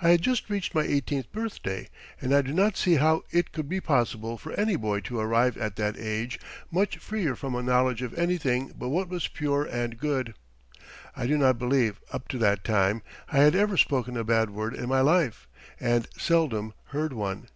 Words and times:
I 0.00 0.10
had 0.10 0.22
just 0.22 0.48
reached 0.48 0.76
my 0.76 0.82
eighteenth 0.84 1.32
birthday, 1.32 1.88
and 2.20 2.32
I 2.32 2.40
do 2.40 2.52
not 2.54 2.76
see 2.76 2.94
how 2.94 3.24
it 3.32 3.50
could 3.50 3.68
be 3.68 3.80
possible 3.80 4.38
for 4.38 4.52
any 4.52 4.76
boy 4.76 5.00
to 5.00 5.18
arrive 5.18 5.56
at 5.58 5.74
that 5.74 5.96
age 5.98 6.38
much 6.70 6.98
freer 6.98 7.34
from 7.34 7.56
a 7.56 7.64
knowledge 7.64 8.00
of 8.00 8.16
anything 8.16 8.72
but 8.78 8.90
what 8.90 9.08
was 9.08 9.26
pure 9.26 9.64
and 9.64 9.98
good. 9.98 10.34
I 11.16 11.26
do 11.26 11.36
not 11.36 11.58
believe, 11.58 11.98
up 12.12 12.28
to 12.28 12.38
that 12.38 12.62
time, 12.62 13.02
I 13.28 13.38
had 13.38 13.56
ever 13.56 13.76
spoken 13.76 14.16
a 14.16 14.22
bad 14.22 14.50
word 14.50 14.72
in 14.72 14.88
my 14.88 15.00
life 15.00 15.48
and 15.80 16.06
seldom 16.16 16.72
heard 16.90 17.12
one. 17.12 17.48